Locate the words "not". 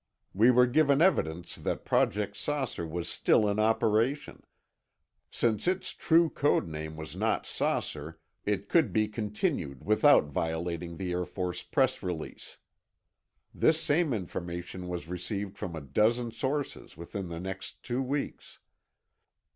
7.15-7.45